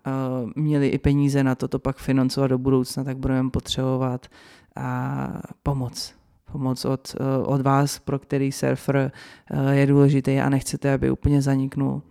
[0.42, 4.26] uh, měli i peníze na to, to pak financovat do budoucna, tak budeme potřebovat
[4.76, 4.82] uh,
[5.62, 6.14] pomoc.
[6.52, 9.12] Pomoc od, uh, od vás, pro který surfer
[9.50, 12.02] uh, je důležitý a nechcete, aby úplně zaniknul.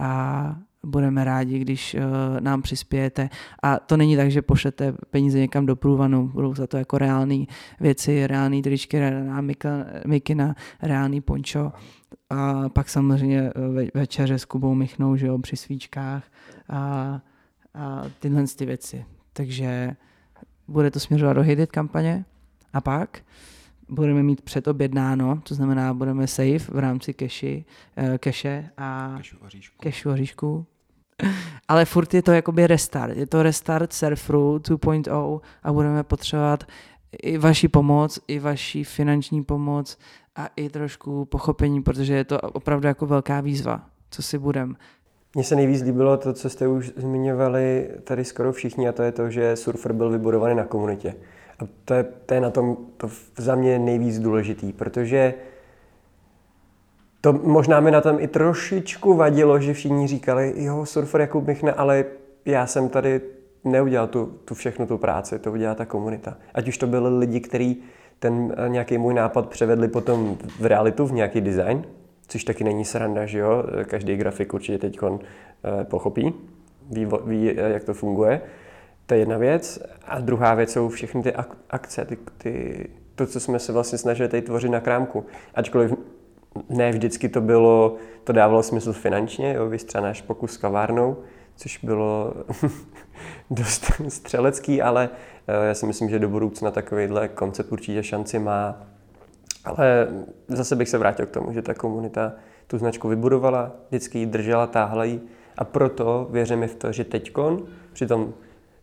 [0.00, 3.28] A budeme rádi, když uh, nám přispějete.
[3.62, 7.48] A to není tak, že pošlete peníze někam do průvanu, budou za to jako reální
[7.80, 9.54] věci, reální tričky, reální
[10.06, 11.72] mikina, reální pončo.
[12.30, 16.24] A pak samozřejmě ve, večeře s Kubou Michnou, že jo, při svíčkách
[16.68, 17.20] a,
[17.74, 19.04] a tyhle ty věci.
[19.32, 19.96] Takže
[20.68, 22.24] bude to směřovat do hidit kampaně
[22.72, 23.22] a pak
[23.88, 27.64] budeme mít předobjednáno, to znamená, budeme safe v rámci keši,
[27.98, 29.18] uh, keše a
[29.80, 30.66] kešu oříšku.
[31.68, 33.16] Ale furt je to jakoby restart.
[33.16, 36.64] Je to restart Surfru 2.0 a budeme potřebovat
[37.22, 39.98] i vaši pomoc, i vaši finanční pomoc
[40.36, 44.76] a i trošku pochopení, protože je to opravdu jako velká výzva, co si budem.
[45.34, 49.12] Mně se nejvíc líbilo to, co jste už zmiňovali tady skoro všichni, a to je
[49.12, 51.14] to, že surfer byl vybudovaný na komunitě.
[51.58, 55.34] A to je, to je na tom to za mě nejvíc důležitý, protože
[57.20, 61.72] to možná mi na tom i trošičku vadilo, že všichni říkali, jo, surfer Jakub Michne,
[61.72, 62.04] ale
[62.44, 63.20] já jsem tady
[63.64, 66.36] neudělal tu, tu všechnu tu práci, to udělá ta komunita.
[66.54, 67.82] Ať už to byli lidi, kteří
[68.18, 71.84] ten eh, nějaký můj nápad převedli potom v realitu, v nějaký design,
[72.28, 73.64] což taky není sranda, že jo?
[73.84, 76.34] Každý grafik určitě teď eh, pochopí,
[76.90, 78.40] ví, ví, eh, jak to funguje.
[79.06, 79.82] To je jedna věc.
[80.06, 81.32] A druhá věc jsou všechny ty
[81.70, 85.24] akce, ty, ty, to, co jsme se vlastně snažili tady tvořit na krámku.
[85.54, 85.94] Ačkoliv
[86.68, 91.16] ne vždycky to bylo, to dávalo smysl finančně, jo, vy náš pokus s kavárnou,
[91.56, 92.34] což bylo
[93.50, 95.10] dost střelecký, ale
[95.46, 98.86] eh, já si myslím, že do budoucna takovýhle koncept určitě šanci má.
[99.64, 100.08] Ale
[100.48, 102.32] zase bych se vrátil k tomu, že ta komunita
[102.66, 105.20] tu značku vybudovala, vždycky ji držela, táhla ji
[105.58, 108.34] a proto věříme v to, že teďkon při tom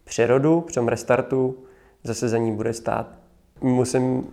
[0.03, 1.57] přerodu, při tom restartu
[2.03, 3.07] zase za ní bude stát.
[3.61, 4.23] Musím uh,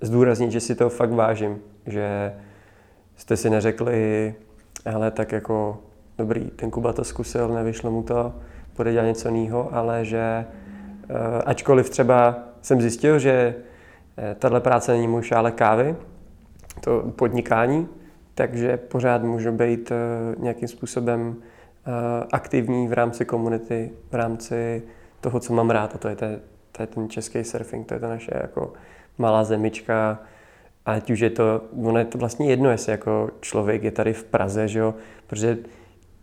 [0.00, 2.34] zdůraznit, že si to fakt vážím, že
[3.16, 4.34] jste si neřekli,
[4.94, 5.82] ale tak jako
[6.18, 8.34] dobrý, ten Kuba to zkusil, nevyšlo mu to,
[8.76, 10.46] bude dělat něco jiného, ale že
[11.10, 15.96] uh, ačkoliv třeba jsem zjistil, že uh, tahle práce není můj šále kávy,
[16.80, 17.88] to podnikání,
[18.34, 21.36] takže pořád můžu být uh, nějakým způsobem
[22.32, 24.82] aktivní v rámci komunity, v rámci
[25.20, 26.40] toho, co mám rád, a to je, te,
[26.72, 28.72] to je ten český surfing, to je ta naše jako
[29.18, 30.18] malá zemička,
[30.86, 34.24] ať už je to, ono je to vlastně jedno, jestli jako člověk je tady v
[34.24, 34.94] Praze, že jo,
[35.26, 35.58] protože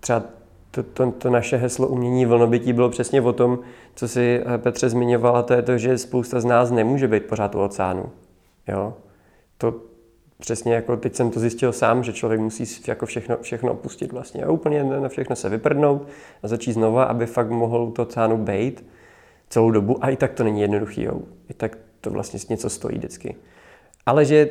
[0.02, 0.24] třeba
[0.72, 3.60] to, to, to naše heslo umění vlnobytí bylo přesně o tom,
[3.96, 7.56] co si eh, Petře zmiňovala, to je to, že spousta z nás nemůže být pořád
[7.56, 8.10] u oceánu.
[8.68, 8.94] Jo?
[9.58, 9.76] To
[10.38, 14.44] přesně jako teď jsem to zjistil sám, že člověk musí jako všechno, všechno opustit vlastně
[14.44, 16.08] a úplně na všechno se vyprdnout
[16.44, 18.86] a začít znova, aby fakt mohl to oceánu být
[19.50, 21.04] celou dobu a i tak to není jednoduchý.
[21.04, 21.20] Jo?
[21.50, 23.36] I tak to vlastně něco stojí vždycky.
[24.06, 24.50] Ale že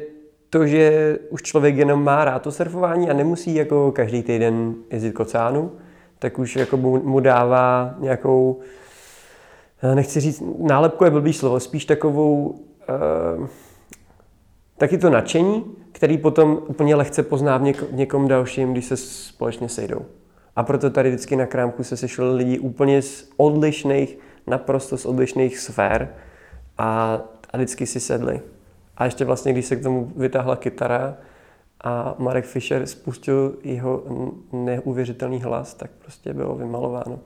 [0.50, 5.12] to, že už člověk jenom má rád to surfování a nemusí jako každý týden jezdit
[5.12, 5.72] k oceánu,
[6.18, 8.60] tak už jako mu, mu dává nějakou,
[9.82, 12.60] eh, nechci říct, nálepku je blbý slovo, spíš takovou,
[13.38, 13.46] uh,
[14.78, 19.68] taky to nadšení, který potom úplně lehce pozná v něk- někom dalším, když se společně
[19.68, 20.04] sejdou.
[20.56, 25.58] A proto tady vždycky na krámku se sešli lidi úplně z odlišných, naprosto z odlišných
[25.58, 26.08] sfér
[26.78, 28.40] a, a vždycky si sedli.
[29.00, 31.16] A ještě vlastně, když se k tomu vytáhla kytara
[31.84, 34.04] a Marek Fischer spustil jeho
[34.52, 37.18] neuvěřitelný hlas, tak prostě bylo vymalováno.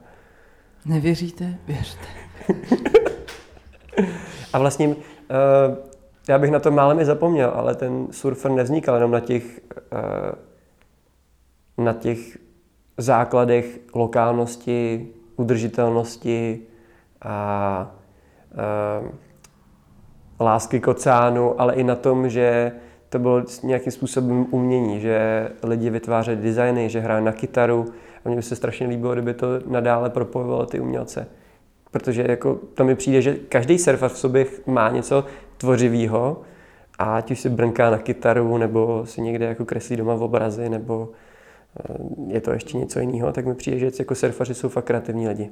[0.87, 1.55] Nevěříte?
[1.67, 2.07] Věřte.
[4.53, 4.95] a vlastně uh,
[6.29, 9.61] já bych na to málem i zapomněl, ale ten surfer nevznikal jenom na těch,
[11.79, 12.39] uh, na těch
[12.99, 16.61] základech lokálnosti, udržitelnosti
[17.23, 17.95] a
[19.03, 19.09] uh,
[20.40, 22.73] lásky k oceánu, ale i na tom, že
[23.09, 27.87] to bylo nějakým způsobem umění, že lidi vytvářejí designy, že hrají na kytaru
[28.25, 31.27] a mně by se strašně líbilo, kdyby to nadále propojovalo ty umělce.
[31.90, 35.25] Protože jako to mi přijde, že každý surfer v sobě má něco
[35.57, 36.42] tvořivého
[36.99, 40.68] a ať už si brnká na kytaru, nebo si někde jako kreslí doma v obrazy,
[40.68, 41.09] nebo
[41.90, 41.94] eh,
[42.27, 45.51] je to ještě něco jiného, tak mi přijde, že jako surfaři jsou fakt kreativní lidi.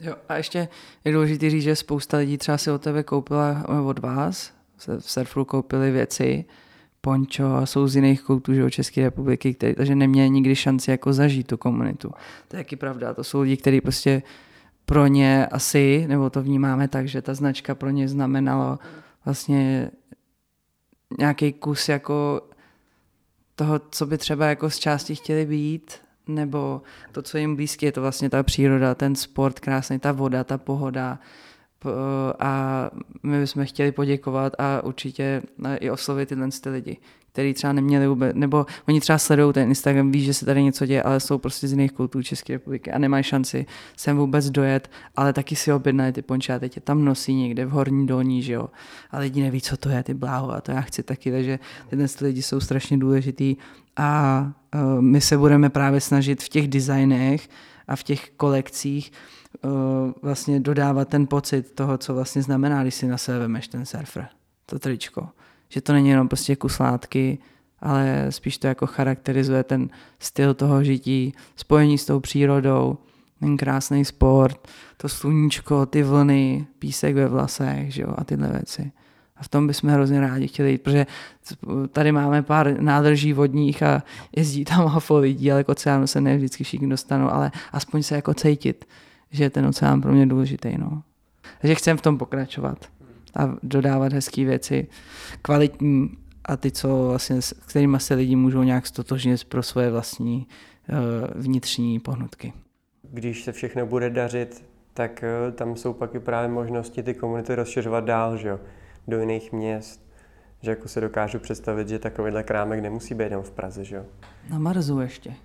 [0.00, 0.68] Jo, a ještě
[1.04, 4.52] je důležité říct, že spousta lidí třeba si od tebe koupila od vás,
[4.98, 6.44] v surfu koupili věci,
[7.00, 11.12] pončo a jsou z jiných koutů že, České republiky, který, takže neměli nikdy šanci jako
[11.12, 12.08] zažít tu komunitu.
[12.48, 14.22] To je taky pravda, to jsou lidi, kteří prostě
[14.86, 18.78] pro ně asi, nebo to vnímáme tak, že ta značka pro ně znamenalo
[19.24, 19.90] vlastně
[21.18, 22.42] nějaký kus jako
[23.54, 27.92] toho, co by třeba jako z části chtěli být nebo to, co jim blízké, je
[27.92, 31.18] to vlastně ta příroda, ten sport krásný, ta voda, ta pohoda.
[32.38, 32.90] A
[33.22, 35.42] my bychom chtěli poděkovat a určitě
[35.76, 36.96] i oslovit tyhle ty lidi,
[37.38, 40.86] kteří třeba neměli vůbec, nebo oni třeba sledují ten Instagram, ví, že se tady něco
[40.86, 44.90] děje, ale jsou prostě z jiných kultur České republiky a nemají šanci sem vůbec dojet,
[45.16, 46.22] ale taky si objednají ty
[46.60, 48.68] teď je tam nosí někde v horní dolní, že jo.
[49.10, 51.58] A lidi neví, co to je, ty bláho a to já chci taky, takže
[51.90, 53.56] tyhle lidi jsou strašně důležitý
[53.96, 54.42] a
[54.74, 57.48] uh, my se budeme právě snažit v těch designech
[57.88, 59.12] a v těch kolekcích
[59.64, 59.70] uh,
[60.22, 64.28] vlastně dodávat ten pocit toho, co vlastně znamená, když si na sebe vemeš ten surfer,
[64.66, 65.28] to tričko.
[65.68, 67.38] Že to není jenom prostě kus látky,
[67.80, 72.98] ale spíš to jako charakterizuje ten styl toho žití, spojení s tou přírodou,
[73.40, 78.92] ten krásný sport, to sluníčko, ty vlny, písek ve vlasech že jo, a tyhle věci.
[79.36, 81.06] A v tom bychom hrozně rádi chtěli jít, protože
[81.92, 84.02] tady máme pár nádrží vodních a
[84.36, 88.14] jezdí tam hafo lidí, ale k oceánu se ne vždycky všichni dostanou, ale aspoň se
[88.14, 88.84] jako cítit,
[89.30, 90.78] že je ten oceán pro mě důležitý.
[90.78, 91.02] No.
[91.60, 92.78] Takže chcem v tom pokračovat
[93.36, 94.86] a dodávat hezké věci,
[95.42, 96.10] kvalitní
[96.44, 100.46] a ty, co vlastně, s kterými se lidi můžou nějak stotožnit pro svoje vlastní
[100.88, 100.96] uh,
[101.42, 102.52] vnitřní pohnutky.
[103.02, 104.64] Když se všechno bude dařit,
[104.94, 108.60] tak uh, tam jsou pak i právě možnosti ty komunity rozšiřovat dál, že jo?
[109.08, 110.08] do jiných měst.
[110.62, 114.04] Že jako se dokážu představit, že takovýhle krámek nemusí být jenom v Praze, že jo?
[114.50, 115.34] Na Marzu ještě.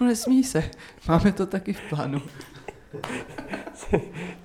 [0.00, 0.70] No nesmí se,
[1.08, 2.22] máme to taky v plánu.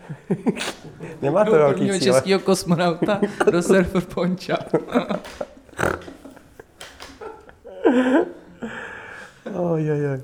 [1.22, 2.00] Nemá to velký cíle.
[2.00, 3.22] českého kosmonauta
[3.52, 4.58] do surfer ponča.
[9.54, 10.22] oj, oj, oj.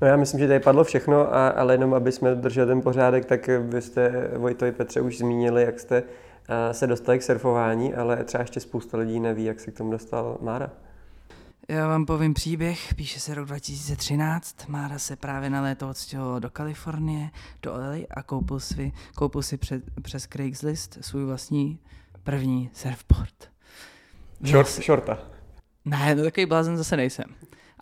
[0.00, 3.24] No já myslím, že tady padlo všechno, a, ale jenom aby jsme drželi ten pořádek,
[3.24, 6.02] tak vy jste, Vojtovi Petře, už zmínili, jak jste
[6.72, 10.38] se dostali k surfování, ale třeba ještě spousta lidí neví, jak se k tomu dostal
[10.40, 10.70] Mára.
[11.70, 16.50] Já vám povím příběh, píše se rok 2013, Mára se právě na léto odstěhoval do
[16.50, 17.30] Kalifornie,
[17.62, 21.78] do LA a koupil si, koupil si před, přes Craigslist svůj vlastní
[22.22, 23.50] první surfboard.
[24.44, 25.18] Short, shorta.
[25.84, 27.24] Ne, no takový blázen zase nejsem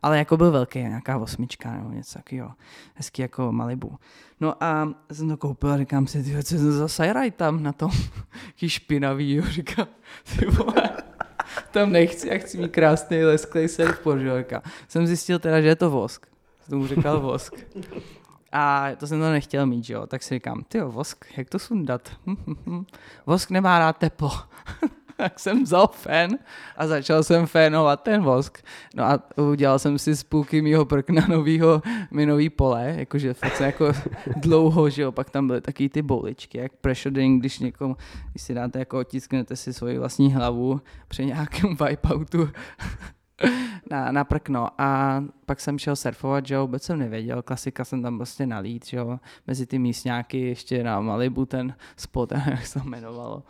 [0.03, 2.53] ale jako byl velký, nějaká osmička nebo něco takového,
[2.95, 3.99] hezký jako Malibu.
[4.41, 7.73] No a jsem to koupil a říkám si, tyjo, co to za sajraj tam na
[7.73, 7.91] tom,
[8.47, 9.87] jaký špinavý, jo, říkám,
[10.39, 10.91] ty vole,
[11.71, 14.45] tam nechci, já chci mít krásný lesklý surfboard, že.
[14.89, 16.27] Jsem zjistil teda, že je to vosk,
[16.61, 17.55] jsem tomu říkal vosk.
[18.53, 21.59] A to jsem to nechtěl mít, že jo, tak si říkám, ty vosk, jak to
[21.59, 22.13] sundat?
[23.27, 24.31] vosk nemá rád teplo.
[25.23, 26.39] tak jsem vzal fén
[26.77, 28.59] a začal jsem fénovat ten vosk.
[28.95, 33.67] No a udělal jsem si z půlky mýho prkna novýho minový pole, jakože fakt jsem
[33.67, 33.93] jako
[34.37, 37.97] dlouho, že jo, pak tam byly taky ty bouličky, jak pressure drink, když někomu,
[38.31, 42.49] když si dáte jako otisknete si svoji vlastní hlavu při nějakém wipeoutu,
[43.91, 48.03] na, na prkno a pak jsem šel surfovat, že jo, vůbec jsem nevěděl, klasika jsem
[48.03, 52.81] tam prostě nalít, že jo, mezi ty místňáky ještě na Malibu ten spot, jak se
[52.81, 53.43] to jmenovalo.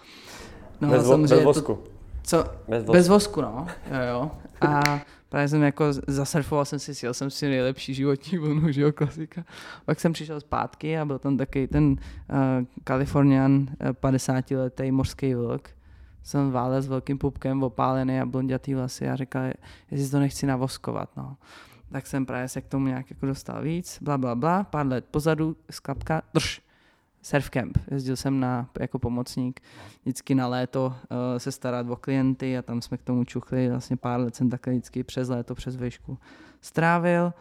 [0.80, 1.74] No, bez, vo, bez vosku.
[1.74, 1.82] To,
[2.22, 2.44] co?
[2.68, 2.92] Bez vosku.
[2.92, 3.66] Bez vosku, no.
[3.90, 4.30] Jo, jo.
[4.60, 8.92] A právě jsem jako zasurfoval jsem si, sjel jsem si nejlepší životní vlnu, že jo,
[8.92, 9.44] klasika.
[9.84, 11.96] Pak jsem přišel zpátky a byl tam taky ten uh,
[12.84, 15.68] Kalifornian uh, 50 letý mořský vlk.
[16.22, 19.42] Jsem válel s velkým pupkem, opálený a blondětý vlasy a říkal,
[19.90, 21.36] jestli to nechci navoskovat, no.
[21.92, 24.64] Tak jsem právě se k tomu nějak jako dostal víc, bla, bla, bla.
[24.64, 26.60] Pár let pozadu, sklapka, drž,
[27.22, 27.78] Surfcamp.
[27.90, 29.60] Jezdil jsem na, jako pomocník
[30.02, 33.68] vždycky na léto uh, se starat o klienty a tam jsme k tomu čuchli.
[33.68, 36.18] Vlastně pár let jsem takhle vždycky přes léto, přes výšku
[36.60, 37.32] strávil.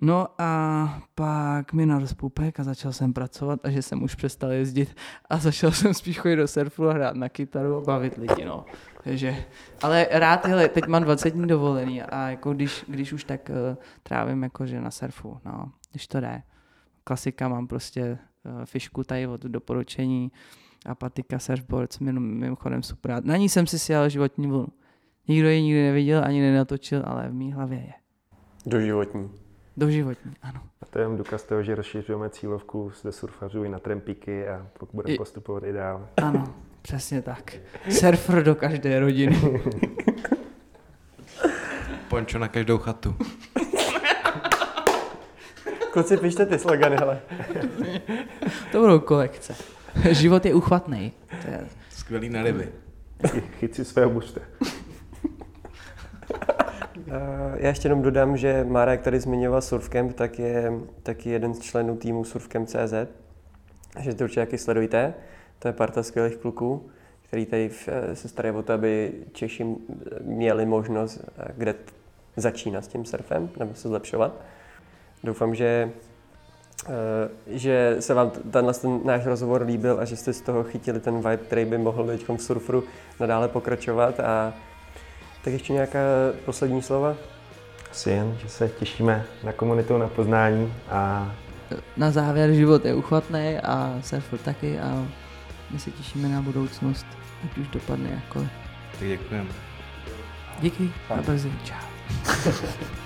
[0.00, 4.50] No a pak mi narostl půpek a začal jsem pracovat a že jsem už přestal
[4.50, 4.96] jezdit
[5.30, 8.64] a začal jsem spíš chodit do surfu a hrát na kytaru a bavit lidi, no.
[9.04, 9.44] Takže,
[9.82, 13.76] ale rád, hele, teď mám 20 dní dovolený a jako když, když už tak uh,
[14.02, 16.42] trávím jakože na surfu, no, když to jde.
[17.04, 18.18] Klasika mám prostě
[18.64, 20.32] fišku tady od doporučení
[20.86, 23.24] a patika surfboard, mimochodem super.
[23.24, 24.68] Na ní jsem si sjel životní vlnu.
[25.28, 27.92] Nikdo ji nikdy neviděl, ani nenatočil, ale v mý hlavě je.
[28.66, 29.30] Do životní.
[29.76, 30.60] Do životní, ano.
[30.82, 34.66] A to je jen důkaz toho, že rozšiřujeme cílovku ze surfařů i na trampíky a
[34.78, 35.18] pokud budeme I...
[35.18, 36.08] postupovat i dál.
[36.16, 37.56] Ano, přesně tak.
[37.90, 39.62] Surfer do každé rodiny.
[42.08, 43.16] Pončo na každou chatu.
[45.96, 47.20] Kluci, pište ty slogany, hele.
[48.72, 49.54] to budou kolekce.
[50.10, 51.12] Život je uchvatný.
[51.42, 51.66] To je...
[51.90, 52.68] Skvělý na ryby.
[53.58, 54.40] Chyť si svého buřte.
[57.56, 60.72] Já ještě jenom dodám, že Mára, jak tady zmiňoval Surfcamp, tak je
[61.02, 62.94] taky jeden z členů týmu Surfcamp.cz.
[63.92, 65.14] Takže to určitě taky sledujte.
[65.58, 66.90] To je parta skvělých kluků,
[67.28, 67.70] který tady
[68.14, 69.66] se starají o to, aby Češi
[70.20, 71.24] měli možnost,
[71.56, 71.74] kde
[72.36, 74.55] začínat s tím surfem, nebo se zlepšovat.
[75.24, 75.90] Doufám, že,
[76.88, 76.90] eh,
[77.46, 81.16] že se vám tenhle ten náš rozhovor líbil a že jste z toho chytili ten
[81.16, 82.84] vibe, který by mohl teď v surfru
[83.20, 84.20] nadále pokračovat.
[84.20, 84.54] A
[85.44, 85.98] tak ještě nějaká
[86.44, 87.16] poslední slova?
[87.90, 91.32] Asi jen, že se těšíme na komunitu, na poznání a...
[91.96, 95.06] Na závěr život je uchvatný a surfer taky a
[95.70, 97.06] my se těšíme na budoucnost,
[97.44, 98.50] ať už dopadne jakkoliv.
[98.98, 99.50] Tak děkujeme.
[100.60, 102.52] Díky, a brzy, čau.